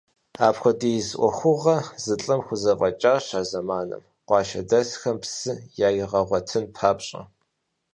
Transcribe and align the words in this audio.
Апхуэдиз 0.47 1.07
ӏуэхугъуэ 1.19 1.77
зы 2.03 2.15
лӏым 2.21 2.41
хузэфӏэкӏащ 2.45 3.25
а 3.39 3.41
зэманым, 3.49 4.03
къуажэдэсхэм 4.27 5.17
псы 5.21 5.53
яригъэгъуэтын 5.87 6.65
папщӏэ. 6.75 7.21